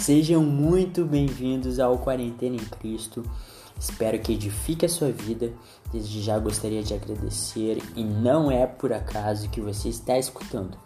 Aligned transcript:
Sejam 0.00 0.42
muito 0.42 1.04
bem-vindos 1.04 1.78
ao 1.78 1.98
Quarentena 1.98 2.56
em 2.56 2.64
Cristo. 2.64 3.22
Espero 3.78 4.18
que 4.18 4.32
edifique 4.32 4.86
a 4.86 4.88
sua 4.88 5.12
vida. 5.12 5.52
Desde 5.92 6.22
já 6.22 6.38
gostaria 6.38 6.82
de 6.82 6.94
agradecer 6.94 7.82
e 7.94 8.02
não 8.02 8.50
é 8.50 8.66
por 8.66 8.94
acaso 8.94 9.50
que 9.50 9.60
você 9.60 9.90
está 9.90 10.18
escutando. 10.18 10.78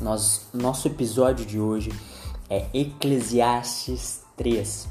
Nós, 0.00 0.46
nosso 0.54 0.86
episódio 0.86 1.44
de 1.44 1.58
hoje 1.58 1.92
é 2.48 2.68
Eclesiastes 2.72 4.22
3. 4.36 4.86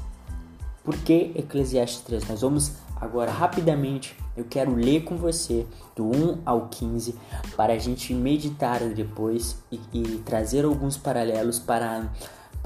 Por 0.84 0.94
que 0.98 1.32
Eclesiastes 1.34 2.02
3? 2.02 2.28
Nós 2.28 2.42
vamos 2.42 2.72
agora 3.00 3.30
rapidamente, 3.30 4.14
eu 4.36 4.44
quero 4.44 4.74
ler 4.74 5.04
com 5.04 5.16
você 5.16 5.66
do 5.96 6.04
1 6.04 6.42
ao 6.44 6.68
15 6.68 7.14
para 7.56 7.72
a 7.72 7.78
gente 7.78 8.12
meditar 8.12 8.80
depois 8.90 9.56
e, 9.72 9.80
e 9.92 10.02
trazer 10.18 10.64
alguns 10.64 10.98
paralelos 10.98 11.58
para 11.58 12.10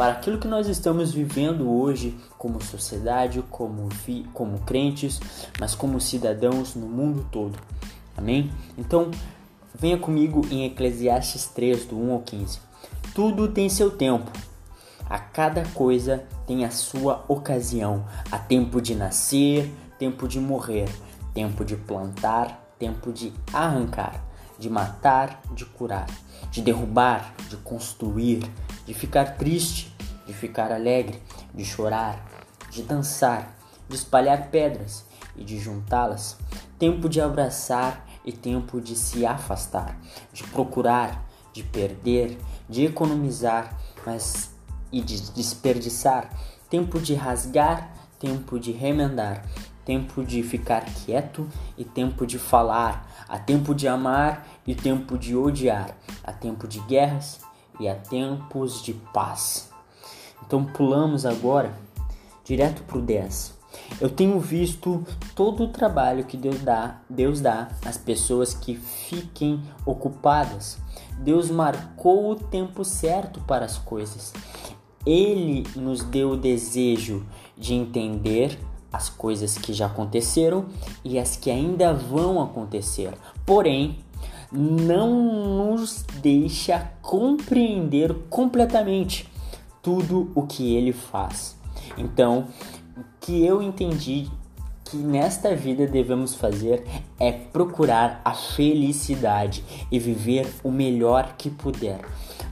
para 0.02 0.15
aquilo 0.15 0.38
que 0.38 0.48
nós 0.48 0.66
estamos 0.66 1.12
vivendo 1.12 1.70
hoje 1.70 2.19
como 2.37 2.61
sociedade, 2.61 3.41
como, 3.48 3.88
vi, 4.05 4.27
como 4.34 4.59
crentes, 4.62 5.20
mas 5.61 5.77
como 5.77 6.01
cidadãos 6.01 6.75
no 6.75 6.88
mundo 6.88 7.25
todo. 7.30 7.56
Amém? 8.16 8.51
Então, 8.77 9.12
venha 9.73 9.97
comigo 9.97 10.45
em 10.51 10.65
Eclesiastes 10.65 11.47
3, 11.55 11.84
do 11.84 11.97
1 11.97 12.12
ao 12.15 12.19
15. 12.19 12.59
Tudo 13.15 13.47
tem 13.47 13.69
seu 13.69 13.92
tempo. 13.92 14.28
A 15.09 15.20
cada 15.20 15.62
coisa 15.69 16.25
tem 16.48 16.64
a 16.64 16.70
sua 16.73 17.25
ocasião. 17.28 18.05
Há 18.28 18.41
tempo 18.41 18.80
de 18.80 18.97
nascer, 18.97 19.73
tempo 20.00 20.27
de 20.27 20.41
morrer, 20.41 20.89
tempo 21.33 21.64
de 21.64 21.77
plantar, 21.77 22.75
tempo 22.77 23.12
de 23.12 23.33
arrancar, 23.53 24.20
de 24.59 24.69
matar, 24.69 25.41
de 25.55 25.64
curar, 25.64 26.09
de 26.50 26.61
derrubar, 26.61 27.34
de 27.48 27.56
construir, 27.59 28.42
de 28.84 28.94
ficar 28.94 29.37
triste, 29.37 29.91
de 30.33 30.38
ficar 30.38 30.72
alegre, 30.72 31.22
de 31.55 31.64
chorar, 31.64 32.25
de 32.70 32.83
dançar, 32.83 33.55
de 33.86 33.94
espalhar 33.94 34.48
pedras 34.48 35.05
e 35.36 35.44
de 35.44 35.58
juntá-las, 35.58 36.38
tempo 36.78 37.08
de 37.08 37.20
abraçar 37.20 38.06
e 38.25 38.33
tempo 38.33 38.80
de 38.80 38.97
se 38.97 39.27
afastar, 39.27 39.98
de 40.33 40.42
procurar, 40.44 41.22
de 41.53 41.62
perder, 41.62 42.38
de 42.69 42.86
economizar, 42.86 43.78
mas 44.06 44.50
e 44.91 45.03
de 45.03 45.20
desperdiçar, 45.33 46.30
tempo 46.70 46.98
de 46.98 47.14
rasgar, 47.14 47.92
tempo 48.19 48.58
de 48.58 48.72
remendar, 48.72 49.44
tempo 49.84 50.25
de 50.25 50.42
ficar 50.42 50.84
quieto 50.84 51.47
e 51.77 51.84
tempo 51.84 52.27
de 52.27 52.38
falar, 52.38 53.06
há 53.28 53.38
tempo 53.38 53.75
de 53.75 53.86
amar 53.86 54.47
e 54.66 54.75
tempo 54.75 55.19
de 55.19 55.36
odiar, 55.36 55.94
há 56.25 56.33
tempo 56.33 56.66
de 56.66 56.80
guerras 56.80 57.41
e 57.78 57.88
há 57.88 57.94
tempos 57.94 58.83
de 58.83 58.94
paz. 58.94 59.72
Então 60.46 60.64
pulamos 60.64 61.24
agora 61.24 61.72
direto 62.44 62.82
para 62.82 62.98
o 62.98 63.02
10. 63.02 63.62
Eu 64.00 64.10
tenho 64.10 64.38
visto 64.38 65.04
todo 65.34 65.64
o 65.64 65.68
trabalho 65.68 66.24
que 66.24 66.36
Deus 66.36 66.60
dá, 66.60 67.00
Deus 67.08 67.40
dá 67.40 67.68
às 67.84 67.96
pessoas 67.96 68.52
que 68.52 68.74
fiquem 68.74 69.62
ocupadas. 69.86 70.78
Deus 71.18 71.50
marcou 71.50 72.30
o 72.30 72.36
tempo 72.36 72.84
certo 72.84 73.40
para 73.40 73.64
as 73.64 73.78
coisas. 73.78 74.32
Ele 75.06 75.66
nos 75.74 76.02
deu 76.02 76.32
o 76.32 76.36
desejo 76.36 77.24
de 77.56 77.74
entender 77.74 78.58
as 78.92 79.08
coisas 79.08 79.56
que 79.56 79.72
já 79.72 79.86
aconteceram 79.86 80.66
e 81.04 81.18
as 81.18 81.36
que 81.36 81.50
ainda 81.50 81.94
vão 81.94 82.42
acontecer. 82.42 83.14
Porém, 83.46 83.98
não 84.50 85.70
nos 85.72 86.04
deixa 86.20 86.90
compreender 87.00 88.14
completamente 88.28 89.31
tudo 89.83 90.30
o 90.34 90.47
que 90.47 90.75
ele 90.75 90.93
faz. 90.93 91.59
Então, 91.98 92.47
o 92.97 93.03
que 93.20 93.44
eu 93.44 93.60
entendi 93.60 94.31
que 94.84 94.97
nesta 94.97 95.54
vida 95.56 95.87
devemos 95.87 96.34
fazer 96.34 96.84
é 97.19 97.32
procurar 97.32 98.20
a 98.25 98.34
felicidade 98.34 99.65
e 99.91 99.98
viver 99.98 100.47
o 100.62 100.70
melhor 100.70 101.34
que 101.37 101.50
puder. 101.50 102.00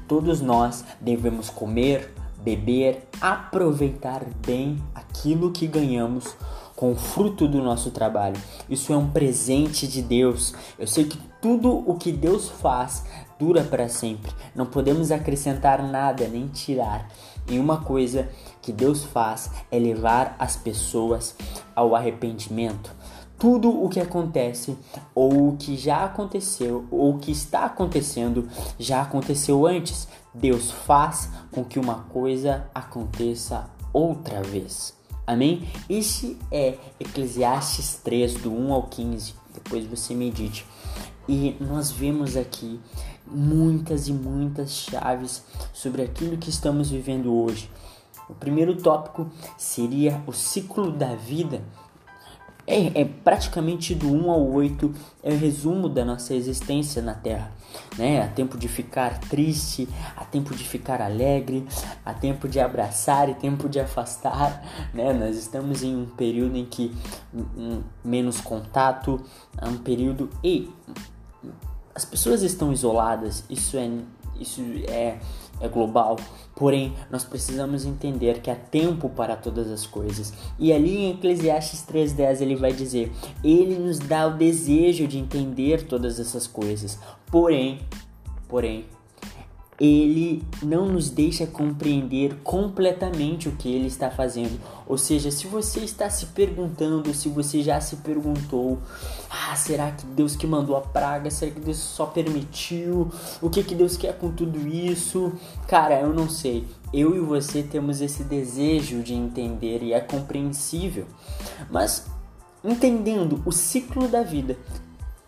Todos 0.08 0.41
nós 0.41 0.84
devemos 1.00 1.50
comer, 1.50 2.12
beber, 2.42 3.06
aproveitar 3.20 4.24
bem 4.44 4.82
aquilo 4.94 5.52
que 5.52 5.66
ganhamos 5.66 6.34
com 6.80 6.92
o 6.92 6.96
fruto 6.96 7.46
do 7.46 7.62
nosso 7.62 7.91
trabalho. 7.91 8.41
Isso 8.66 8.91
é 8.91 8.96
um 8.96 9.10
presente 9.10 9.86
de 9.86 10.00
Deus. 10.00 10.54
Eu 10.78 10.86
sei 10.86 11.04
que 11.04 11.18
tudo 11.38 11.70
o 11.86 11.94
que 11.96 12.10
Deus 12.10 12.48
faz 12.48 13.04
dura 13.38 13.62
para 13.62 13.86
sempre. 13.86 14.32
Não 14.54 14.64
podemos 14.64 15.12
acrescentar 15.12 15.82
nada 15.82 16.26
nem 16.26 16.48
tirar. 16.48 17.06
E 17.46 17.58
uma 17.58 17.82
coisa 17.82 18.30
que 18.62 18.72
Deus 18.72 19.04
faz 19.04 19.50
é 19.70 19.78
levar 19.78 20.34
as 20.38 20.56
pessoas 20.56 21.36
ao 21.76 21.94
arrependimento. 21.94 22.97
Tudo 23.38 23.84
o 23.84 23.91
que 23.91 24.00
acontece, 24.00 24.74
ou 25.14 25.50
o 25.50 25.56
que 25.58 25.76
já 25.76 26.04
aconteceu, 26.04 26.86
ou 26.91 27.14
o 27.14 27.18
que 27.18 27.30
está 27.30 27.66
acontecendo, 27.66 28.48
já 28.78 29.02
aconteceu 29.02 29.66
antes. 29.66 30.08
Deus 30.32 30.70
faz 30.70 31.28
com 31.52 31.62
que 31.62 31.78
uma 31.78 32.04
coisa 32.04 32.70
aconteça 32.74 33.68
outra 33.92 34.42
vez. 34.42 34.98
Amém? 35.26 35.69
Este 35.88 36.36
é 36.50 36.76
Eclesiastes 36.98 38.00
3, 38.03 38.34
do 38.34 38.53
1 38.53 38.72
ao 38.72 38.82
15. 38.84 39.34
Depois 39.54 39.86
você 39.86 40.14
medite. 40.14 40.66
E 41.28 41.56
nós 41.60 41.91
vemos 41.91 42.36
aqui 42.36 42.81
muitas 43.26 44.09
e 44.09 44.12
muitas 44.12 44.72
chaves 44.72 45.44
sobre 45.72 46.03
aquilo 46.03 46.36
que 46.36 46.50
estamos 46.50 46.91
vivendo 46.91 47.32
hoje. 47.32 47.70
O 48.28 48.34
primeiro 48.34 48.76
tópico 48.76 49.30
seria 49.56 50.22
o 50.26 50.32
ciclo 50.32 50.91
da 50.91 51.14
vida. 51.14 51.62
É, 52.70 53.00
é, 53.00 53.04
praticamente 53.04 53.97
do 53.97 54.06
1 54.12 54.31
ao 54.31 54.48
8 54.48 54.94
é 55.25 55.32
o 55.32 55.36
resumo 55.36 55.88
da 55.88 56.04
nossa 56.04 56.34
existência 56.34 57.03
na 57.03 57.14
Terra. 57.14 57.50
Né? 57.98 58.22
Há 58.22 58.28
tempo 58.28 58.56
de 58.56 58.69
ficar 58.69 59.19
triste, 59.19 59.88
há 60.16 60.25
tempo 60.25 60.54
de 60.54 60.62
ficar 60.62 61.03
alegre, 61.03 61.66
há 62.04 62.14
tempo 62.14 62.48
de 62.48 62.60
abraçar 62.60 63.28
e 63.28 63.34
tempo 63.34 63.69
de 63.69 63.80
afastar. 63.80 64.62
Né? 64.94 65.12
Nós 65.12 65.36
estamos 65.36 65.82
em 65.82 65.97
um 65.97 66.06
período 66.06 66.56
em 66.56 66.64
que 66.64 66.94
um, 67.34 67.82
menos 68.04 68.41
contato, 68.41 69.20
há 69.59 69.69
um 69.69 69.78
período 69.78 70.30
e 70.44 70.70
as 71.92 72.04
pessoas 72.04 72.42
estão 72.42 72.72
isoladas, 72.72 73.42
isso 73.50 73.76
é, 73.76 73.91
isso 74.38 74.62
é, 74.86 75.19
é 75.60 75.69
global. 75.69 76.16
Porém, 76.56 76.94
nós 77.10 77.25
precisamos 77.25 77.84
entender 77.84 78.41
que 78.41 78.50
há 78.50 78.56
tempo 78.56 79.09
para 79.09 79.37
todas 79.37 79.71
as 79.71 79.87
coisas. 79.87 80.32
E 80.59 80.72
ali 80.72 80.97
em 80.97 81.10
Eclesiastes 81.12 81.82
3:10 81.82 82.41
ele 82.41 82.56
vai 82.56 82.72
dizer: 82.72 83.12
"Ele 83.44 83.78
nos 83.78 83.98
dá 83.98 84.26
o 84.26 84.37
desejo 84.37 85.06
de 85.06 85.19
entender 85.19 85.87
todas 85.87 86.19
essas 86.19 86.47
coisas. 86.47 86.98
Porém, 87.26 87.81
porém, 88.48 88.87
ele 89.80 90.44
não 90.62 90.86
nos 90.86 91.08
deixa 91.08 91.46
compreender 91.46 92.36
completamente 92.44 93.48
o 93.48 93.52
que 93.52 93.72
ele 93.74 93.86
está 93.86 94.10
fazendo. 94.10 94.60
Ou 94.86 94.98
seja, 94.98 95.30
se 95.30 95.46
você 95.46 95.80
está 95.80 96.10
se 96.10 96.26
perguntando, 96.26 97.14
se 97.14 97.30
você 97.30 97.62
já 97.62 97.80
se 97.80 97.96
perguntou, 97.96 98.78
ah, 99.30 99.56
será 99.56 99.91
que 99.91 100.04
Deus 100.04 100.36
que 100.36 100.46
mandou 100.46 100.76
a 100.76 100.82
praga? 100.82 101.30
Será 101.30 101.50
que 101.50 101.60
Deus 101.60 101.78
só 101.78 102.04
permitiu? 102.04 103.10
O 103.41 103.48
que 103.48 103.64
que 103.64 103.74
Deus 103.74 103.96
quer 103.96 104.18
com 104.18 104.30
tudo 104.30 104.68
isso? 104.68 105.32
Cara, 105.66 105.98
eu 105.98 106.12
não 106.12 106.28
sei. 106.28 106.66
Eu 106.92 107.16
e 107.16 107.20
você 107.20 107.62
temos 107.62 108.02
esse 108.02 108.22
desejo 108.22 109.02
de 109.02 109.14
entender 109.14 109.82
e 109.82 109.94
é 109.94 110.00
compreensível. 110.00 111.06
Mas 111.70 112.06
entendendo 112.62 113.42
o 113.47 113.52
ciclo 113.52 114.08
da 114.08 114.22
vida, 114.22 114.58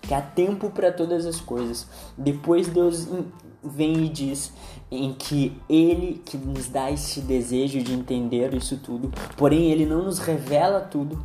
que 0.02 0.12
há 0.12 0.20
tempo 0.20 0.68
para 0.68 0.92
todas 0.92 1.24
as 1.24 1.40
coisas. 1.40 1.86
Depois 2.18 2.68
Deus 2.68 3.08
vem 3.62 4.04
e 4.04 4.08
diz 4.08 4.52
em 4.90 5.12
que 5.14 5.56
ele 5.68 6.20
que 6.24 6.36
nos 6.36 6.68
dá 6.68 6.90
esse 6.90 7.20
desejo 7.20 7.82
de 7.82 7.92
entender 7.92 8.52
isso 8.54 8.76
tudo, 8.78 9.12
porém 9.36 9.70
ele 9.70 9.86
não 9.86 10.02
nos 10.02 10.18
revela 10.18 10.80
tudo, 10.80 11.24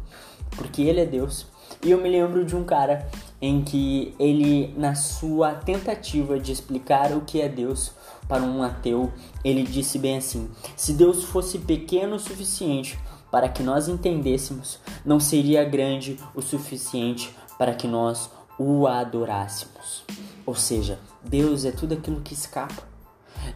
porque 0.56 0.81
ele 0.84 1.01
é 1.01 1.06
Deus. 1.06 1.48
E 1.84 1.92
eu 1.92 2.01
me 2.01 2.10
lembro 2.10 2.45
de 2.45 2.56
um 2.56 2.63
cara 2.63 3.07
em 3.42 3.62
que 3.62 4.16
ele, 4.19 4.74
na 4.78 4.95
sua 4.95 5.54
tentativa 5.54 6.39
de 6.39 6.51
explicar 6.51 7.12
o 7.12 7.22
que 7.22 7.42
é 7.42 7.48
Deus 7.48 7.92
para 8.28 8.42
um 8.42 8.63
ateu, 8.63 9.12
ele 9.44 9.63
disse 9.63 10.00
bem 10.00 10.18
assim: 10.18 10.50
se 10.75 10.94
Deus 10.94 11.24
fosse 11.24 11.60
pequeno 11.60 12.16
o 12.16 12.19
suficiente 12.19 12.98
para 13.30 13.50
que 13.50 13.62
nós 13.62 13.88
entendêssemos, 13.88 14.80
não 15.06 15.19
seria 15.19 15.63
grande 15.63 16.18
o 16.34 16.42
suficiente 16.42 17.36
para 17.57 17.74
que 17.74 17.88
nós 17.88 18.30
o 18.57 18.88
adorássemos. 18.88 20.04
Ou 20.45 20.56
seja, 20.56 21.00
Deus 21.29 21.65
é 21.65 21.71
tudo 21.71 21.94
aquilo 21.94 22.21
que 22.21 22.33
escapa. 22.33 22.83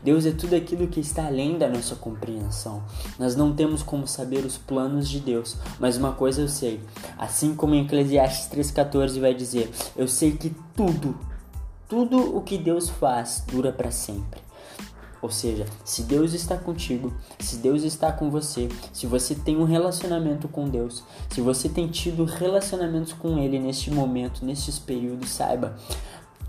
Deus 0.04 0.26
é 0.26 0.32
tudo 0.32 0.56
aquilo 0.56 0.88
que 0.88 1.00
está 1.00 1.26
além 1.26 1.58
da 1.58 1.68
nossa 1.68 1.96
compreensão. 1.96 2.84
Nós 3.20 3.36
não 3.36 3.54
temos 3.54 3.84
como 3.84 4.08
saber 4.08 4.46
os 4.46 4.58
planos 4.58 5.10
de 5.10 5.20
Deus, 5.20 5.58
mas 5.80 5.98
uma 5.98 6.14
coisa 6.14 6.42
eu 6.42 6.48
sei. 6.48 6.82
Assim 7.18 7.56
como 7.56 7.76
em 7.76 7.86
Eclesiastes 7.86 8.50
3,14 8.50 9.20
vai 9.20 9.34
dizer: 9.34 9.70
Eu 9.96 10.08
sei 10.08 10.32
que 10.32 10.56
tudo, 10.76 11.18
tudo 11.88 12.36
o 12.38 12.42
que 12.42 12.58
Deus 12.58 12.90
faz 12.90 13.44
dura 13.48 13.72
para 13.72 13.92
sempre. 13.92 14.40
Ou 15.22 15.30
seja, 15.30 15.68
se 15.86 16.02
Deus 16.02 16.34
está 16.34 16.58
contigo, 16.58 17.14
se 17.38 17.58
Deus 17.58 17.84
está 17.84 18.12
com 18.12 18.32
você, 18.32 18.68
se 18.92 19.06
você 19.06 19.36
tem 19.36 19.56
um 19.56 19.66
relacionamento 19.66 20.48
com 20.48 20.68
Deus, 20.68 21.04
se 21.30 21.42
você 21.42 21.70
tem 21.70 21.88
tido 21.88 22.26
relacionamentos 22.26 23.14
com 23.14 23.38
Ele 23.38 23.60
neste 23.60 23.92
momento, 23.92 24.44
nestes 24.44 24.80
períodos, 24.80 25.30
saiba, 25.30 25.78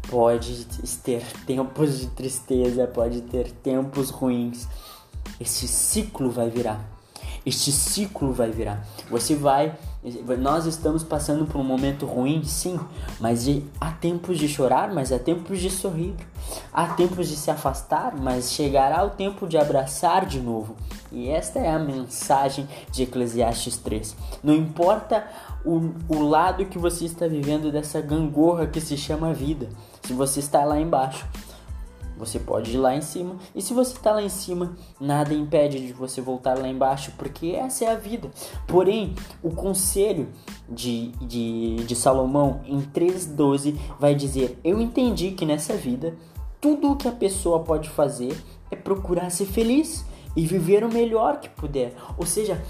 pode 0.08 0.66
ter 1.02 1.22
tempos 1.46 1.98
de 1.98 2.06
tristeza, 2.08 2.86
pode 2.86 3.22
ter 3.22 3.50
tempos 3.50 4.10
ruins. 4.10 4.68
Esse 5.40 5.66
ciclo 5.66 6.30
vai 6.30 6.50
virar. 6.50 6.84
Este 7.44 7.72
ciclo 7.72 8.32
vai 8.32 8.50
virar. 8.50 8.86
Você 9.10 9.34
vai 9.34 9.76
nós 10.38 10.66
estamos 10.66 11.04
passando 11.04 11.46
por 11.46 11.60
um 11.60 11.64
momento 11.64 12.06
ruim, 12.06 12.42
sim, 12.44 12.78
mas 13.20 13.46
há 13.80 13.92
tempos 13.92 14.36
de 14.36 14.48
chorar, 14.48 14.92
mas 14.92 15.12
há 15.12 15.18
tempos 15.18 15.60
de 15.60 15.70
sorrir. 15.70 16.14
Há 16.72 16.86
tempos 16.94 17.28
de 17.28 17.36
se 17.36 17.50
afastar, 17.50 18.16
mas 18.16 18.52
chegará 18.52 19.04
o 19.04 19.10
tempo 19.10 19.46
de 19.46 19.58
abraçar 19.58 20.24
de 20.24 20.40
novo. 20.40 20.74
E 21.10 21.28
esta 21.28 21.58
é 21.58 21.70
a 21.70 21.78
mensagem 21.78 22.66
de 22.90 23.02
Eclesiastes 23.02 23.76
3. 23.76 24.16
Não 24.42 24.54
importa 24.54 25.26
o, 25.64 25.92
o 26.08 26.22
lado 26.22 26.64
que 26.64 26.78
você 26.78 27.04
está 27.04 27.26
vivendo 27.26 27.70
dessa 27.70 28.00
gangorra 28.00 28.66
que 28.66 28.80
se 28.80 28.96
chama 28.96 29.34
vida, 29.34 29.68
se 30.02 30.14
você 30.14 30.40
está 30.40 30.64
lá 30.64 30.80
embaixo, 30.80 31.26
você 32.16 32.38
pode 32.38 32.72
ir 32.72 32.78
lá 32.78 32.94
em 32.94 33.00
cima. 33.00 33.36
E 33.54 33.60
se 33.60 33.74
você 33.74 33.92
está 33.92 34.12
lá 34.12 34.22
em 34.22 34.28
cima, 34.28 34.76
nada 35.00 35.34
impede 35.34 35.86
de 35.86 35.92
você 35.92 36.20
voltar 36.20 36.56
lá 36.56 36.68
embaixo, 36.68 37.12
porque 37.18 37.48
essa 37.48 37.84
é 37.84 37.90
a 37.90 37.96
vida. 37.96 38.30
Porém, 38.66 39.14
o 39.42 39.50
conselho 39.50 40.28
de, 40.68 41.08
de, 41.20 41.76
de 41.84 41.96
Salomão 41.96 42.60
em 42.64 42.80
3,12 42.80 43.76
vai 43.98 44.14
dizer: 44.14 44.58
Eu 44.62 44.80
entendi 44.80 45.32
que 45.32 45.44
nessa 45.44 45.74
vida, 45.74 46.14
tudo 46.62 46.92
o 46.92 46.96
que 46.96 47.08
a 47.08 47.12
pessoa 47.12 47.58
pode 47.58 47.90
fazer 47.90 48.40
é 48.70 48.76
procurar 48.76 49.30
ser 49.30 49.46
feliz 49.46 50.04
e 50.36 50.46
viver 50.46 50.84
o 50.84 50.92
melhor 50.92 51.40
que 51.40 51.48
puder. 51.48 51.92
Ou 52.16 52.24
seja, 52.24 52.62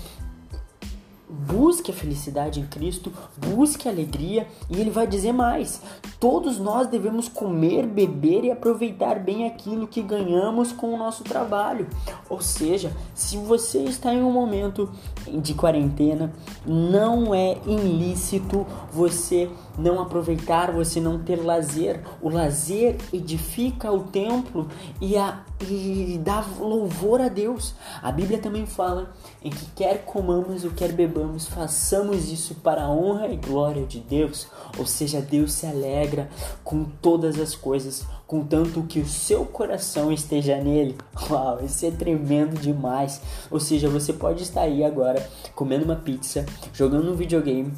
busque 1.28 1.90
a 1.90 1.94
felicidade 1.94 2.58
em 2.58 2.66
Cristo, 2.66 3.12
busque 3.36 3.86
a 3.86 3.90
alegria, 3.90 4.46
e 4.70 4.80
ele 4.80 4.90
vai 4.90 5.06
dizer 5.06 5.32
mais: 5.32 5.82
todos 6.18 6.58
nós 6.58 6.86
devemos 6.86 7.28
comer, 7.28 7.86
beber 7.86 8.44
e 8.44 8.50
aproveitar 8.50 9.18
bem 9.18 9.46
aquilo 9.46 9.86
que 9.86 10.00
ganhamos 10.00 10.72
com 10.72 10.94
o 10.94 10.96
nosso 10.96 11.22
trabalho. 11.22 11.86
Ou 12.30 12.40
seja, 12.40 12.92
se 13.14 13.36
você 13.36 13.80
está 13.80 14.12
em 14.14 14.22
um 14.22 14.32
momento 14.32 14.90
de 15.26 15.52
quarentena, 15.52 16.32
não 16.66 17.34
é 17.34 17.58
ilícito 17.66 18.66
você 18.90 19.50
não 19.78 20.00
aproveitar, 20.00 20.72
você 20.72 21.00
não 21.00 21.18
ter 21.18 21.36
lazer. 21.36 22.00
O 22.20 22.28
lazer 22.28 22.96
edifica 23.12 23.90
o 23.90 24.04
templo 24.04 24.68
e, 25.00 25.16
a, 25.16 25.42
e 25.60 26.20
dá 26.22 26.44
louvor 26.58 27.20
a 27.20 27.28
Deus. 27.28 27.74
A 28.02 28.12
Bíblia 28.12 28.38
também 28.38 28.66
fala 28.66 29.12
em 29.42 29.50
que 29.50 29.66
quer 29.74 30.04
comamos 30.04 30.64
ou 30.64 30.70
quer 30.70 30.92
bebamos, 30.92 31.46
façamos 31.46 32.30
isso 32.30 32.56
para 32.56 32.84
a 32.84 32.90
honra 32.90 33.28
e 33.28 33.36
glória 33.36 33.84
de 33.84 34.00
Deus. 34.00 34.46
Ou 34.78 34.86
seja, 34.86 35.20
Deus 35.20 35.52
se 35.52 35.66
alegra 35.66 36.28
com 36.62 36.84
todas 36.84 37.38
as 37.38 37.54
coisas, 37.54 38.04
contanto 38.26 38.82
que 38.82 39.00
o 39.00 39.06
seu 39.06 39.44
coração 39.44 40.12
esteja 40.12 40.56
nele. 40.56 40.96
Uau, 41.30 41.64
isso 41.64 41.84
é 41.86 41.90
tremendo 41.90 42.60
demais. 42.60 43.20
Ou 43.50 43.60
seja, 43.60 43.88
você 43.88 44.12
pode 44.12 44.42
estar 44.42 44.62
aí 44.62 44.84
agora 44.84 45.28
comendo 45.54 45.84
uma 45.84 45.96
pizza, 45.96 46.44
jogando 46.72 47.10
um 47.10 47.14
videogame 47.14 47.72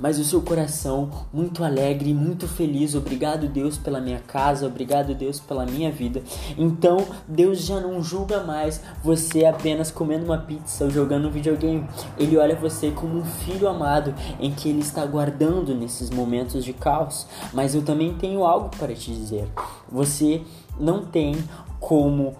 mas 0.00 0.18
o 0.18 0.24
seu 0.24 0.40
coração 0.40 1.10
muito 1.32 1.62
alegre, 1.62 2.14
muito 2.14 2.48
feliz. 2.48 2.94
Obrigado, 2.94 3.48
Deus, 3.48 3.76
pela 3.76 4.00
minha 4.00 4.20
casa, 4.20 4.66
obrigado, 4.66 5.14
Deus, 5.14 5.38
pela 5.38 5.66
minha 5.66 5.90
vida. 5.90 6.22
Então, 6.56 7.06
Deus 7.28 7.64
já 7.64 7.78
não 7.78 8.02
julga 8.02 8.42
mais 8.42 8.80
você 9.04 9.44
apenas 9.44 9.90
comendo 9.90 10.24
uma 10.24 10.38
pizza 10.38 10.84
ou 10.84 10.90
jogando 10.90 11.28
um 11.28 11.30
videogame. 11.30 11.86
Ele 12.18 12.36
olha 12.36 12.56
você 12.56 12.90
como 12.90 13.18
um 13.18 13.24
filho 13.24 13.68
amado 13.68 14.14
em 14.40 14.50
que 14.50 14.68
ele 14.68 14.80
está 14.80 15.04
guardando 15.04 15.74
nesses 15.74 16.10
momentos 16.10 16.64
de 16.64 16.72
caos. 16.72 17.26
Mas 17.52 17.74
eu 17.74 17.82
também 17.82 18.14
tenho 18.14 18.44
algo 18.44 18.70
para 18.76 18.94
te 18.94 19.12
dizer. 19.12 19.46
Você 19.90 20.42
não 20.78 21.04
tem 21.04 21.36
como 21.78 22.34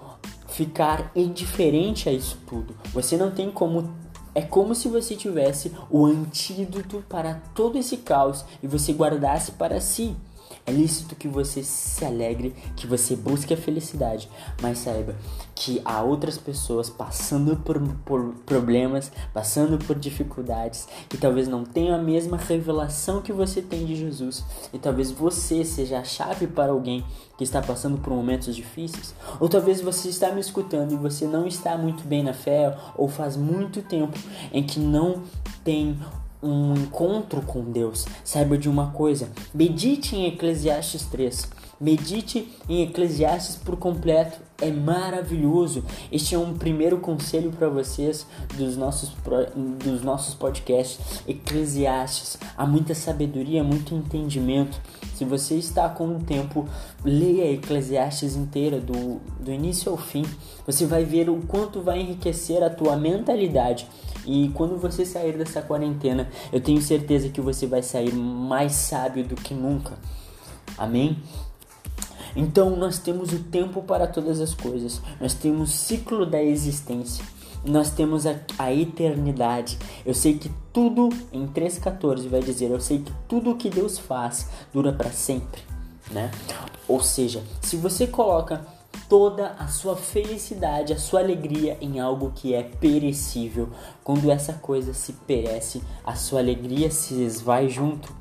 ficar 0.48 1.10
indiferente 1.14 2.08
a 2.08 2.12
isso 2.12 2.38
tudo. 2.46 2.74
Você 2.92 3.16
não 3.16 3.30
tem 3.30 3.50
como 3.50 3.90
é 4.34 4.42
como 4.42 4.74
se 4.74 4.88
você 4.88 5.16
tivesse 5.16 5.72
o 5.90 6.06
antídoto 6.06 7.04
para 7.08 7.40
todo 7.54 7.78
esse 7.78 7.98
caos 7.98 8.44
e 8.62 8.66
você 8.66 8.92
guardasse 8.92 9.52
para 9.52 9.80
si. 9.80 10.16
É 10.70 10.72
lícito 10.72 11.16
que 11.16 11.26
você 11.26 11.64
se 11.64 12.04
alegre, 12.04 12.54
que 12.76 12.86
você 12.86 13.16
busque 13.16 13.52
a 13.52 13.56
felicidade, 13.56 14.30
mas 14.62 14.78
saiba 14.78 15.16
que 15.52 15.82
há 15.84 16.00
outras 16.00 16.38
pessoas 16.38 16.88
passando 16.88 17.56
por, 17.56 17.82
por, 18.04 18.34
problemas, 18.46 19.10
passando 19.34 19.84
por 19.84 19.98
dificuldades, 19.98 20.86
que 21.08 21.18
talvez 21.18 21.48
não 21.48 21.64
tenham 21.64 21.96
a 21.96 22.00
mesma 22.00 22.36
revelação 22.36 23.20
que 23.20 23.32
você 23.32 23.60
tem 23.60 23.84
de 23.84 23.96
Jesus, 23.96 24.44
e 24.72 24.78
talvez 24.78 25.10
você 25.10 25.64
seja 25.64 25.98
a 25.98 26.04
chave 26.04 26.46
para 26.46 26.70
alguém 26.70 27.04
que 27.36 27.42
está 27.42 27.60
passando 27.60 27.98
por 27.98 28.12
momentos 28.12 28.54
difíceis, 28.54 29.12
ou 29.40 29.48
talvez 29.48 29.80
você 29.80 30.08
está 30.08 30.30
me 30.30 30.40
escutando 30.40 30.92
e 30.92 30.96
você 30.96 31.26
não 31.26 31.48
está 31.48 31.76
muito 31.76 32.04
bem 32.04 32.22
na 32.22 32.32
fé, 32.32 32.78
ou 32.96 33.08
faz 33.08 33.36
muito 33.36 33.82
tempo 33.82 34.16
em 34.52 34.62
que 34.62 34.78
não 34.78 35.24
tem 35.64 35.98
um 36.42 36.74
encontro 36.74 37.42
com 37.42 37.62
Deus, 37.70 38.06
saiba 38.24 38.56
de 38.56 38.68
uma 38.68 38.90
coisa: 38.90 39.28
medite 39.54 40.16
em 40.16 40.26
Eclesiastes 40.26 41.04
3. 41.06 41.59
Medite 41.80 42.46
em 42.68 42.82
Eclesiastes 42.82 43.56
por 43.56 43.76
completo, 43.76 44.38
é 44.60 44.70
maravilhoso. 44.70 45.82
Este 46.12 46.34
é 46.34 46.38
um 46.38 46.58
primeiro 46.58 46.98
conselho 46.98 47.50
para 47.50 47.70
vocês 47.70 48.26
dos 48.56 48.76
nossos, 48.76 49.10
dos 49.82 50.02
nossos 50.02 50.34
podcasts. 50.34 51.22
Eclesiastes, 51.26 52.36
há 52.54 52.66
muita 52.66 52.94
sabedoria, 52.94 53.64
muito 53.64 53.94
entendimento. 53.94 54.78
Se 55.14 55.24
você 55.24 55.54
está 55.54 55.88
com 55.88 56.06
um 56.06 56.20
tempo, 56.20 56.68
leia 57.02 57.50
Eclesiastes 57.52 58.36
inteira, 58.36 58.78
do, 58.78 59.18
do 59.40 59.50
início 59.50 59.90
ao 59.90 59.96
fim. 59.96 60.26
Você 60.66 60.84
vai 60.84 61.04
ver 61.04 61.30
o 61.30 61.40
quanto 61.46 61.80
vai 61.80 62.00
enriquecer 62.00 62.62
a 62.62 62.68
tua 62.68 62.94
mentalidade 62.94 63.88
e 64.26 64.50
quando 64.54 64.76
você 64.76 65.04
sair 65.04 65.36
dessa 65.38 65.62
quarentena, 65.62 66.28
eu 66.52 66.60
tenho 66.60 66.80
certeza 66.82 67.30
que 67.30 67.40
você 67.40 67.66
vai 67.66 67.82
sair 67.82 68.12
mais 68.12 68.72
sábio 68.72 69.24
do 69.24 69.34
que 69.34 69.54
nunca. 69.54 69.98
Amém? 70.76 71.16
Então 72.34 72.76
nós 72.76 72.98
temos 72.98 73.32
o 73.32 73.40
tempo 73.44 73.82
para 73.82 74.06
todas 74.06 74.40
as 74.40 74.54
coisas. 74.54 75.00
Nós 75.20 75.34
temos 75.34 75.70
o 75.70 75.76
ciclo 75.76 76.26
da 76.26 76.42
existência. 76.42 77.24
Nós 77.64 77.90
temos 77.90 78.26
a, 78.26 78.36
a 78.58 78.72
eternidade. 78.72 79.78
Eu 80.04 80.14
sei 80.14 80.38
que 80.38 80.50
tudo 80.72 81.10
em 81.32 81.46
3:14 81.46 82.28
vai 82.28 82.40
dizer, 82.40 82.70
eu 82.70 82.80
sei 82.80 83.00
que 83.00 83.12
tudo 83.28 83.50
o 83.50 83.56
que 83.56 83.68
Deus 83.68 83.98
faz 83.98 84.48
dura 84.72 84.92
para 84.92 85.10
sempre, 85.10 85.60
né? 86.10 86.30
Ou 86.88 87.02
seja, 87.02 87.42
se 87.60 87.76
você 87.76 88.06
coloca 88.06 88.66
toda 89.08 89.56
a 89.58 89.66
sua 89.66 89.96
felicidade, 89.96 90.92
a 90.92 90.98
sua 90.98 91.20
alegria 91.20 91.76
em 91.80 91.98
algo 91.98 92.32
que 92.34 92.54
é 92.54 92.62
perecível. 92.62 93.68
Quando 94.04 94.30
essa 94.30 94.52
coisa 94.52 94.94
se 94.94 95.12
perece, 95.12 95.82
a 96.04 96.14
sua 96.14 96.38
alegria 96.38 96.90
se 96.90 97.20
esvai 97.22 97.68
junto. 97.68 98.19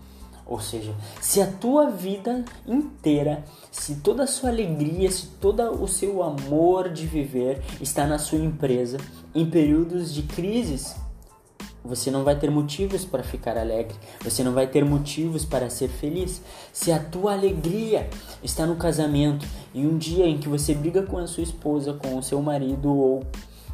Ou 0.50 0.60
seja, 0.60 0.96
se 1.22 1.40
a 1.40 1.46
tua 1.46 1.92
vida 1.92 2.44
inteira, 2.66 3.44
se 3.72 3.98
toda 3.98 4.24
a 4.24 4.28
sua 4.28 4.50
alegria, 4.50 5.10
se 5.12 5.28
todo 5.40 5.62
o 5.80 5.88
seu 5.88 6.24
amor 6.24 6.90
de 6.90 7.06
viver 7.06 7.62
está 7.80 8.08
na 8.08 8.18
sua 8.18 8.40
empresa, 8.40 8.98
em 9.36 9.48
períodos 9.48 10.12
de 10.12 10.24
crises, 10.24 10.96
você 11.86 12.10
não 12.10 12.24
vai 12.24 12.36
ter 12.36 12.50
motivos 12.50 13.06
para 13.06 13.22
ficar 13.22 13.60
alegre, 13.60 13.96
você 14.22 14.44
não 14.44 14.52
vai 14.52 14.66
ter 14.66 14.84
motivos 14.84 15.46
para 15.46 15.70
ser 15.70 15.88
feliz. 15.88 16.42
Se 16.74 16.92
a 16.92 16.98
tua 16.98 17.34
alegria 17.34 18.10
está 18.44 18.66
no 18.66 18.76
casamento 18.76 19.46
e 19.72 19.86
um 19.86 20.00
dia 20.00 20.26
em 20.26 20.40
que 20.40 20.50
você 20.50 20.74
briga 20.74 21.04
com 21.04 21.20
a 21.20 21.28
sua 21.28 21.44
esposa, 21.44 21.94
com 21.94 22.18
o 22.18 22.24
seu 22.24 22.42
marido 22.42 22.90
ou 22.90 23.24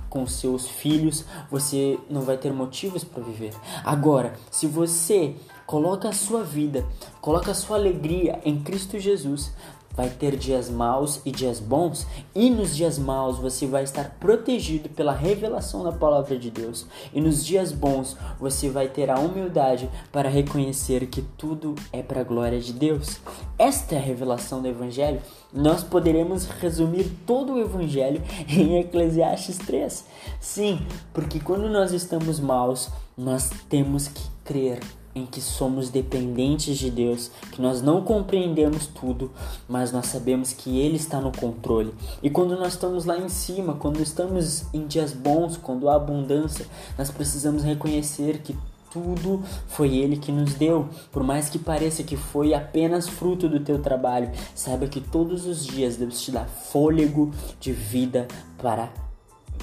com 0.10 0.28
seus 0.28 0.68
filhos, 0.68 1.26
você 1.50 1.98
não 2.10 2.22
vai 2.22 2.38
ter 2.38 2.52
motivos 2.54 3.04
para 3.06 3.24
viver. 3.24 3.54
Agora, 3.84 4.34
se 4.52 4.68
você 4.68 5.36
coloca 5.66 6.10
a 6.10 6.14
sua 6.14 6.44
vida, 6.44 6.86
coloca 7.22 7.52
a 7.52 7.56
sua 7.56 7.78
alegria 7.78 8.40
em 8.46 8.62
Cristo 8.62 9.00
Jesus, 9.00 9.52
vai 9.96 10.10
ter 10.10 10.36
dias 10.36 10.70
maus 10.70 11.22
e 11.26 11.32
dias 11.32 11.60
bons, 11.60 12.06
e 12.36 12.50
nos 12.50 12.76
dias 12.76 13.00
maus 13.00 13.38
você 13.38 13.66
vai 13.66 13.84
estar 13.84 14.18
protegido 14.20 14.90
pela 14.90 15.14
revelação 15.14 15.84
da 15.84 15.92
palavra 15.92 16.38
de 16.38 16.52
Deus, 16.52 16.86
e 17.14 17.22
nos 17.22 17.46
dias 17.46 17.72
bons 17.72 18.18
você 18.40 18.70
vai 18.70 18.90
ter 18.90 19.10
a 19.10 19.18
humildade 19.18 19.90
para 20.12 20.30
reconhecer 20.30 21.08
que 21.08 21.22
tudo 21.22 21.76
é 21.94 22.04
para 22.04 22.22
a 22.22 22.26
glória 22.26 22.60
de 22.60 22.74
Deus. 22.74 23.20
Esta 23.58 23.96
é 23.96 23.98
a 23.98 24.02
revelação 24.02 24.62
do 24.62 24.68
Evangelho. 24.68 25.22
Nós 25.54 25.84
poderemos 25.84 26.46
resumir 26.46 27.10
todo 27.26 27.54
o 27.54 27.60
Evangelho 27.60 28.22
em 28.50 28.78
Eclesiastes 28.80 29.58
3. 29.60 30.06
Sim, 30.42 30.86
porque 31.14 31.40
quando 31.40 31.70
nós 31.70 31.94
estamos 31.94 32.40
maus, 32.40 32.90
nós 33.18 33.50
temos 33.70 34.10
que 34.10 34.24
crer 34.44 34.80
em 35.16 35.26
que 35.26 35.40
somos 35.40 35.90
dependentes 35.90 36.78
de 36.78 36.92
Deus, 36.92 37.32
que 37.52 37.62
nós 37.62 37.82
não 37.82 38.04
compreendemos 38.04 38.86
tudo, 38.86 39.32
mas 39.68 39.92
nós 39.92 40.08
sabemos 40.08 40.52
que 40.52 40.78
Ele 40.78 40.98
está 40.98 41.22
no 41.22 41.32
controle. 41.32 41.94
E 42.22 42.30
quando 42.30 42.58
nós 42.58 42.74
estamos 42.74 43.06
lá 43.06 43.18
em 43.18 43.30
cima, 43.30 43.76
quando 43.76 44.02
estamos 44.02 44.66
em 44.74 44.86
dias 44.86 45.14
bons, 45.14 45.56
quando 45.56 45.90
há 45.90 45.96
abundância, 45.96 46.66
nós 46.98 47.10
precisamos 47.10 47.64
reconhecer 47.64 48.40
que 48.40 48.56
tudo 48.92 49.44
foi 49.68 49.96
Ele 49.96 50.18
que 50.18 50.32
nos 50.32 50.54
deu. 50.54 50.88
Por 51.12 51.24
mais 51.24 51.50
que 51.50 51.60
pareça 51.60 52.04
que 52.04 52.18
foi 52.18 52.54
apenas 52.54 53.08
fruto 53.08 53.48
do 53.48 53.60
teu 53.60 53.82
trabalho, 53.82 54.32
saiba 54.54 54.88
que 54.88 55.00
todos 55.00 55.46
os 55.46 55.66
dias 55.66 55.96
Deus 55.96 56.22
te 56.22 56.32
dá 56.32 56.46
fôlego 56.46 57.32
de 57.60 57.72
vida 57.72 58.28
para 58.58 58.90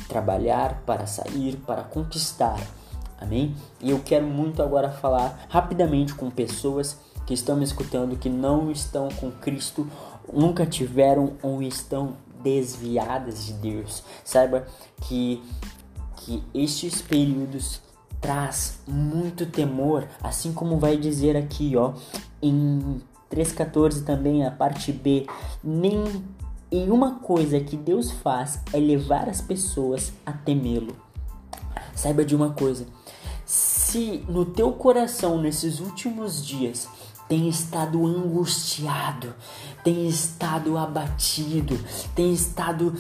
trabalhar, 0.09 0.83
para 0.87 1.07
sair, 1.07 1.57
para 1.67 1.83
conquistar. 1.83 2.59
Amém? 3.23 3.55
E 3.81 3.91
eu 3.91 4.01
quero 4.01 4.27
muito 4.27 4.63
agora 4.63 4.91
falar 4.91 5.47
rapidamente 5.49 6.13
com 6.15 6.29
pessoas 6.29 6.99
que 7.25 7.35
estão 7.35 7.57
me 7.57 7.65
escutando 7.65 8.17
que 8.17 8.29
não 8.29 8.71
estão 8.71 9.09
com 9.09 9.31
Cristo, 9.31 9.89
nunca 10.33 10.67
tiveram 10.67 11.35
ou 11.41 11.63
estão 11.63 12.17
desviadas 12.43 13.47
de 13.47 13.53
Deus. 13.53 14.03
Saiba 14.25 14.67
que 15.03 15.41
que 16.17 16.43
estes 16.55 17.03
períodos 17.03 17.81
traz 18.21 18.81
muito 18.87 19.45
temor, 19.47 20.07
assim 20.23 20.53
como 20.53 20.79
vai 20.79 20.97
dizer 20.97 21.37
aqui, 21.37 21.77
ó, 21.77 21.95
em 22.41 23.01
3:14 23.29 24.05
também 24.05 24.47
a 24.47 24.51
parte 24.51 24.93
B, 24.93 25.27
nem 25.63 26.05
e 26.71 26.91
uma 26.91 27.17
coisa 27.17 27.61
que 27.61 27.77
Deus 27.77 28.11
faz 28.11 28.61
é 28.73 28.79
levar 28.79 29.29
as 29.29 29.41
pessoas 29.41 30.13
a 30.25 30.33
temê-lo. 30.33 30.97
Saiba 31.95 32.25
de 32.25 32.35
uma 32.35 32.51
coisa: 32.51 32.87
se 33.93 34.25
no 34.27 34.47
teu 34.47 34.73
coração 34.73 35.39
nesses 35.39 35.79
últimos 35.79 36.43
dias 36.47 36.89
tem 37.29 37.47
estado 37.47 38.07
angustiado, 38.07 39.35
tem 39.85 40.09
estado 40.09 40.79
abatido, 40.79 41.79
tem 42.15 42.33
estado 42.33 42.95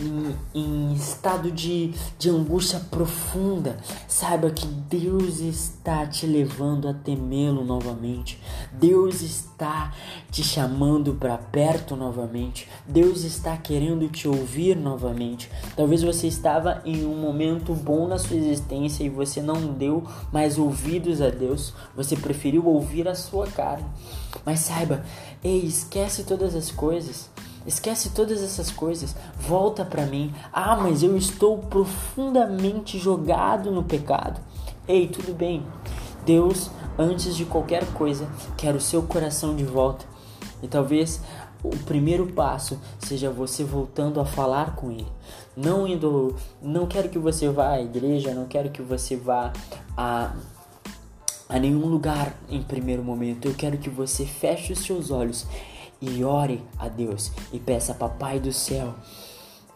em, 0.00 0.34
em 0.54 0.92
estado 0.92 1.50
de, 1.50 1.92
de 2.18 2.30
angústia 2.30 2.80
profunda, 2.90 3.76
saiba 4.06 4.50
que 4.50 4.66
Deus 4.66 5.40
está 5.40 6.06
te 6.06 6.26
levando 6.26 6.88
a 6.88 6.94
temê-lo 6.94 7.64
novamente. 7.64 8.40
Deus 8.72 9.22
está 9.22 9.92
te 10.30 10.42
chamando 10.42 11.14
para 11.14 11.36
perto 11.36 11.96
novamente. 11.96 12.68
Deus 12.86 13.24
está 13.24 13.56
querendo 13.56 14.08
te 14.08 14.28
ouvir 14.28 14.76
novamente. 14.76 15.50
Talvez 15.76 16.02
você 16.02 16.26
estava 16.26 16.82
em 16.84 17.04
um 17.04 17.16
momento 17.16 17.74
bom 17.74 18.06
na 18.06 18.18
sua 18.18 18.36
existência 18.36 19.04
e 19.04 19.08
você 19.08 19.42
não 19.42 19.72
deu 19.72 20.04
mais 20.32 20.58
ouvidos 20.58 21.20
a 21.20 21.30
Deus. 21.30 21.74
Você 21.96 22.16
preferiu 22.16 22.66
ouvir 22.66 23.08
a 23.08 23.14
sua 23.14 23.46
carne. 23.46 23.86
Mas 24.44 24.60
saiba, 24.60 25.04
ei, 25.42 25.64
esquece 25.64 26.24
todas 26.24 26.54
as 26.54 26.70
coisas. 26.70 27.30
Esquece 27.68 28.08
todas 28.08 28.42
essas 28.42 28.70
coisas, 28.70 29.14
volta 29.38 29.84
para 29.84 30.06
mim. 30.06 30.32
Ah, 30.50 30.74
mas 30.74 31.02
eu 31.02 31.14
estou 31.18 31.58
profundamente 31.58 32.98
jogado 32.98 33.70
no 33.70 33.84
pecado. 33.84 34.40
Ei, 34.88 35.06
tudo 35.06 35.34
bem. 35.34 35.66
Deus, 36.24 36.70
antes 36.98 37.36
de 37.36 37.44
qualquer 37.44 37.84
coisa, 37.92 38.26
quer 38.56 38.74
o 38.74 38.80
seu 38.80 39.02
coração 39.02 39.54
de 39.54 39.64
volta. 39.64 40.06
E 40.62 40.66
talvez 40.66 41.20
o 41.62 41.76
primeiro 41.84 42.28
passo 42.28 42.80
seja 42.98 43.30
você 43.30 43.64
voltando 43.64 44.18
a 44.18 44.24
falar 44.24 44.74
com 44.74 44.90
ele. 44.90 45.06
Não 45.54 45.86
indo, 45.86 46.34
não 46.62 46.86
quero 46.86 47.10
que 47.10 47.18
você 47.18 47.50
vá 47.50 47.72
à 47.72 47.82
igreja, 47.82 48.32
não 48.32 48.46
quero 48.46 48.70
que 48.70 48.80
você 48.80 49.14
vá 49.14 49.52
a 49.94 50.32
a 51.48 51.58
nenhum 51.58 51.86
lugar 51.86 52.34
em 52.50 52.62
primeiro 52.62 53.02
momento. 53.02 53.48
Eu 53.48 53.54
quero 53.54 53.78
que 53.78 53.88
você 53.88 54.26
feche 54.26 54.72
os 54.72 54.80
seus 54.80 55.10
olhos 55.10 55.46
e 56.00 56.22
ore 56.24 56.62
a 56.78 56.88
Deus 56.88 57.32
e 57.52 57.58
peça, 57.58 57.94
Papai 57.94 58.38
do 58.38 58.52
céu, 58.52 58.94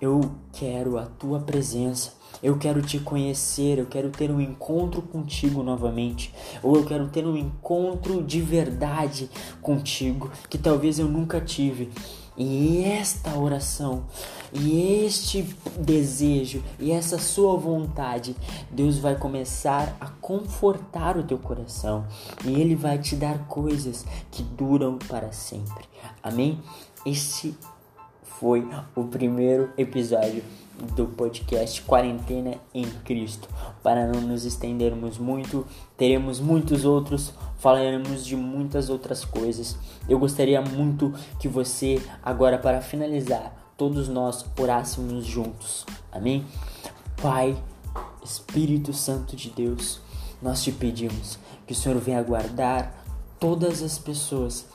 eu 0.01 0.21
quero 0.53 0.99
a 0.99 1.07
tua 1.07 1.41
presença. 1.41 2.21
Eu 2.43 2.59
quero 2.59 2.83
te 2.83 2.99
conhecer, 2.99 3.79
eu 3.79 3.87
quero 3.87 4.11
ter 4.11 4.31
um 4.31 4.41
encontro 4.41 5.01
contigo 5.01 5.63
novamente, 5.63 6.35
ou 6.61 6.75
eu 6.75 6.85
quero 6.85 7.09
ter 7.09 7.25
um 7.25 7.37
encontro 7.37 8.21
de 8.21 8.41
verdade 8.41 9.31
contigo 9.61 10.33
que 10.51 10.59
talvez 10.59 10.99
eu 10.99 11.07
nunca 11.07 11.41
tive. 11.41 11.91
E 12.37 12.85
esta 12.85 13.37
oração, 13.37 14.05
e 14.53 15.05
este 15.05 15.43
desejo, 15.79 16.63
e 16.79 16.91
essa 16.91 17.19
sua 17.19 17.57
vontade, 17.57 18.35
Deus 18.71 18.99
vai 18.99 19.17
começar 19.17 19.95
a 20.01 20.07
confortar 20.07 21.19
o 21.19 21.23
teu 21.23 21.39
coração, 21.39 22.07
e 22.45 22.59
Ele 22.59 22.75
vai 22.75 22.99
te 22.99 23.17
dar 23.17 23.47
coisas 23.49 24.07
que 24.31 24.43
duram 24.43 24.99
para 24.99 25.31
sempre. 25.31 25.85
Amém? 26.23 26.59
Este 27.05 27.55
foi 28.23 28.67
o 28.97 29.05
primeiro 29.05 29.71
episódio 29.77 30.43
do 30.95 31.07
podcast 31.07 31.81
Quarentena 31.83 32.57
em 32.75 32.85
Cristo. 33.05 33.49
Para 33.83 34.07
não 34.07 34.21
nos 34.21 34.45
estendermos 34.45 35.19
muito, 35.19 35.67
teremos 35.97 36.41
muitos 36.41 36.85
outros, 36.85 37.33
falaremos 37.59 38.25
de 38.25 38.37
muitas 38.37 38.91
outras 38.91 39.25
coisas. 39.25 39.77
Eu 40.09 40.19
gostaria 40.19 40.61
muito 40.61 41.13
que 41.39 41.49
você, 41.49 42.01
agora 42.23 42.59
para 42.59 42.81
finalizar, 42.81 43.75
todos 43.77 44.09
nós 44.09 44.45
orássemos 44.59 45.25
juntos. 45.25 45.87
Amém? 46.11 46.45
Pai, 47.21 47.57
Espírito 48.25 48.93
Santo 48.93 49.37
de 49.37 49.51
Deus, 49.51 50.01
nós 50.41 50.63
te 50.63 50.73
pedimos 50.73 51.39
que 51.67 51.73
o 51.73 51.77
Senhor 51.77 51.99
venha 51.99 52.23
guardar 52.23 53.05
todas 53.39 53.83
as 53.83 53.99
pessoas 53.99 54.67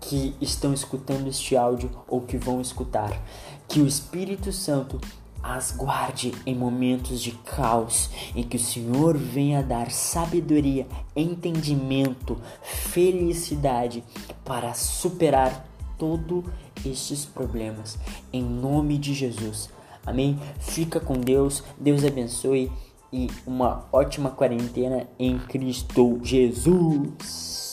que 0.00 0.34
estão 0.40 0.72
escutando 0.72 1.28
este 1.28 1.56
áudio 1.56 1.90
ou 2.08 2.20
que 2.20 2.36
vão 2.36 2.60
escutar. 2.60 3.20
Que 3.68 3.80
o 3.80 3.86
Espírito 3.86 4.52
Santo 4.52 5.00
as 5.42 5.72
guarde 5.72 6.32
em 6.46 6.54
momentos 6.54 7.20
de 7.20 7.32
caos, 7.32 8.10
em 8.34 8.42
que 8.42 8.56
o 8.56 8.60
Senhor 8.60 9.16
venha 9.16 9.62
dar 9.62 9.90
sabedoria, 9.90 10.86
entendimento, 11.16 12.38
felicidade 12.62 14.04
para 14.44 14.72
superar 14.74 15.66
todos 15.98 16.44
estes 16.84 17.24
problemas. 17.24 17.98
Em 18.32 18.42
nome 18.42 18.98
de 18.98 19.14
Jesus. 19.14 19.70
Amém? 20.04 20.38
Fica 20.58 20.98
com 20.98 21.14
Deus, 21.14 21.62
Deus 21.78 22.04
abençoe 22.04 22.70
e 23.12 23.28
uma 23.46 23.86
ótima 23.92 24.30
quarentena 24.30 25.06
em 25.18 25.38
Cristo 25.38 26.18
Jesus. 26.22 27.71